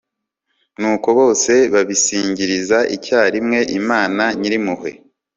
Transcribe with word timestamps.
nuko 0.79 1.09
bose 1.19 1.53
basingiriza 1.73 2.77
icyarimwe 2.95 3.59
imana 3.79 4.23
nyir'impuhwe 4.39 4.89